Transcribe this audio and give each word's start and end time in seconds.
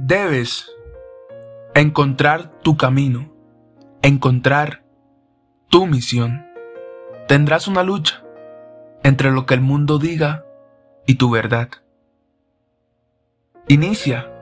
Debes 0.00 0.70
encontrar 1.74 2.52
tu 2.62 2.76
camino, 2.76 3.32
encontrar 4.00 4.84
tu 5.70 5.86
misión. 5.86 6.46
Tendrás 7.26 7.66
una 7.66 7.82
lucha 7.82 8.22
entre 9.02 9.32
lo 9.32 9.44
que 9.44 9.54
el 9.54 9.60
mundo 9.60 9.98
diga 9.98 10.44
y 11.04 11.16
tu 11.16 11.32
verdad. 11.32 11.70
Inicia. 13.66 14.32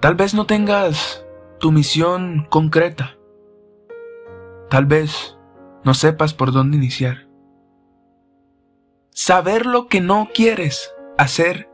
Tal 0.00 0.16
vez 0.16 0.34
no 0.34 0.46
tengas 0.46 1.24
tu 1.60 1.70
misión 1.70 2.48
concreta. 2.50 3.16
Tal 4.68 4.86
vez 4.86 5.38
no 5.84 5.94
sepas 5.94 6.34
por 6.34 6.50
dónde 6.50 6.76
iniciar. 6.76 7.28
Saber 9.10 9.64
lo 9.64 9.86
que 9.86 10.00
no 10.00 10.30
quieres 10.34 10.92
hacer 11.18 11.68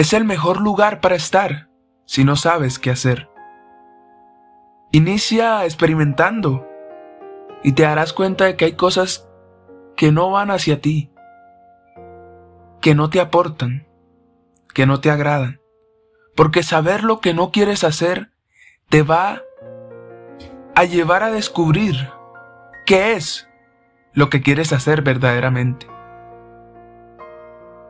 es 0.00 0.14
el 0.14 0.24
mejor 0.24 0.62
lugar 0.62 1.02
para 1.02 1.14
estar 1.14 1.68
si 2.06 2.24
no 2.24 2.34
sabes 2.34 2.78
qué 2.78 2.90
hacer. 2.90 3.28
Inicia 4.92 5.66
experimentando 5.66 6.66
y 7.62 7.72
te 7.72 7.82
darás 7.82 8.14
cuenta 8.14 8.46
de 8.46 8.56
que 8.56 8.64
hay 8.64 8.72
cosas 8.72 9.28
que 9.98 10.10
no 10.10 10.30
van 10.30 10.50
hacia 10.50 10.80
ti, 10.80 11.12
que 12.80 12.94
no 12.94 13.10
te 13.10 13.20
aportan, 13.20 13.86
que 14.72 14.86
no 14.86 15.00
te 15.00 15.10
agradan. 15.10 15.60
Porque 16.34 16.62
saber 16.62 17.04
lo 17.04 17.20
que 17.20 17.34
no 17.34 17.50
quieres 17.50 17.84
hacer 17.84 18.30
te 18.88 19.02
va 19.02 19.42
a 20.74 20.84
llevar 20.84 21.22
a 21.24 21.30
descubrir 21.30 22.08
qué 22.86 23.12
es 23.12 23.50
lo 24.14 24.30
que 24.30 24.40
quieres 24.40 24.72
hacer 24.72 25.02
verdaderamente. 25.02 25.86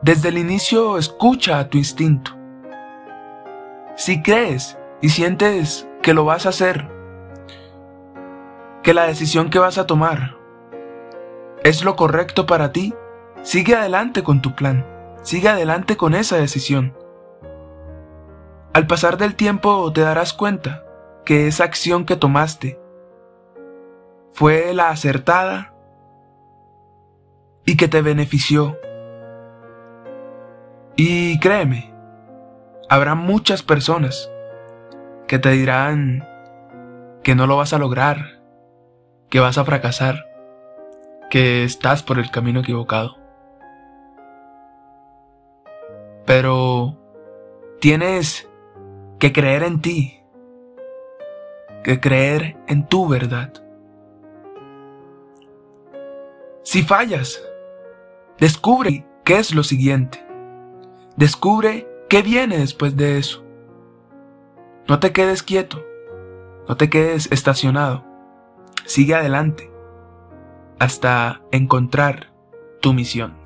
Desde 0.01 0.29
el 0.29 0.39
inicio 0.39 0.97
escucha 0.97 1.59
a 1.59 1.69
tu 1.69 1.77
instinto. 1.77 2.31
Si 3.95 4.23
crees 4.23 4.79
y 4.99 5.09
sientes 5.09 5.87
que 6.01 6.15
lo 6.15 6.25
vas 6.25 6.47
a 6.47 6.49
hacer, 6.49 6.89
que 8.81 8.95
la 8.95 9.05
decisión 9.05 9.51
que 9.51 9.59
vas 9.59 9.77
a 9.77 9.85
tomar 9.85 10.37
es 11.63 11.83
lo 11.83 11.95
correcto 11.95 12.47
para 12.47 12.71
ti, 12.71 12.95
sigue 13.43 13.75
adelante 13.75 14.23
con 14.23 14.41
tu 14.41 14.55
plan, 14.55 14.87
sigue 15.21 15.49
adelante 15.49 15.97
con 15.97 16.15
esa 16.15 16.37
decisión. 16.37 16.97
Al 18.73 18.87
pasar 18.87 19.17
del 19.17 19.35
tiempo 19.35 19.93
te 19.93 20.01
darás 20.01 20.33
cuenta 20.33 20.83
que 21.25 21.45
esa 21.45 21.63
acción 21.63 22.05
que 22.05 22.15
tomaste 22.15 22.79
fue 24.33 24.73
la 24.73 24.89
acertada 24.89 25.75
y 27.67 27.77
que 27.77 27.87
te 27.87 28.01
benefició 28.01 28.79
y 30.95 31.39
créeme, 31.39 31.93
habrá 32.89 33.15
muchas 33.15 33.63
personas 33.63 34.31
que 35.27 35.39
te 35.39 35.51
dirán 35.51 36.27
que 37.23 37.35
no 37.35 37.47
lo 37.47 37.57
vas 37.57 37.73
a 37.73 37.77
lograr, 37.77 38.41
que 39.29 39.39
vas 39.39 39.57
a 39.57 39.65
fracasar, 39.65 40.27
que 41.29 41.63
estás 41.63 42.03
por 42.03 42.19
el 42.19 42.29
camino 42.31 42.59
equivocado. 42.59 43.17
Pero 46.25 46.97
tienes 47.79 48.49
que 49.19 49.31
creer 49.31 49.63
en 49.63 49.81
ti, 49.81 50.21
que 51.83 51.99
creer 51.99 52.57
en 52.67 52.85
tu 52.87 53.07
verdad. 53.07 53.53
Si 56.63 56.83
fallas, 56.83 57.41
descubre 58.37 59.05
qué 59.23 59.37
es 59.37 59.55
lo 59.55 59.63
siguiente. 59.63 60.30
Descubre 61.15 61.87
qué 62.09 62.21
viene 62.21 62.57
después 62.57 62.95
de 62.95 63.17
eso. 63.17 63.43
No 64.87 64.99
te 64.99 65.11
quedes 65.11 65.43
quieto, 65.43 65.83
no 66.67 66.77
te 66.77 66.89
quedes 66.89 67.31
estacionado. 67.31 68.05
Sigue 68.85 69.15
adelante 69.15 69.71
hasta 70.79 71.41
encontrar 71.51 72.33
tu 72.81 72.93
misión. 72.93 73.40